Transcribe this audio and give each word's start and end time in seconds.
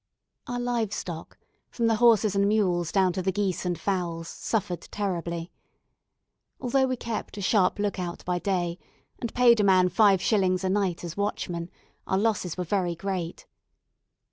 Our 0.47 0.59
live 0.59 0.93
stock, 0.93 1.37
from 1.69 1.85
the 1.85 1.97
horses 1.97 2.35
and 2.35 2.47
mules 2.47 2.91
down 2.91 3.13
to 3.13 3.21
the 3.21 3.31
geese 3.31 3.67
and 3.67 3.79
fowls, 3.79 4.27
suffered 4.27 4.81
terribly. 4.89 5.51
Although 6.59 6.87
we 6.87 6.95
kept 6.95 7.37
a 7.37 7.41
sharp 7.41 7.77
look 7.77 7.99
out 7.99 8.25
by 8.25 8.39
day, 8.39 8.79
and 9.19 9.31
paid 9.35 9.59
a 9.59 9.63
man 9.63 9.89
five 9.89 10.19
shillings 10.19 10.63
a 10.63 10.69
night 10.69 11.03
as 11.03 11.15
watchman, 11.17 11.69
our 12.07 12.17
losses 12.17 12.57
were 12.57 12.63
very 12.63 12.95
great. 12.95 13.45